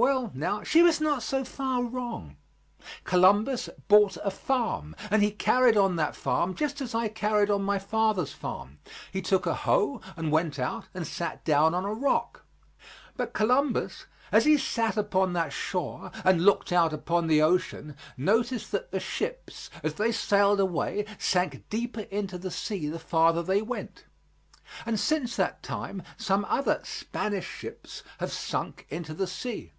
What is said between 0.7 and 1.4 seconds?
was not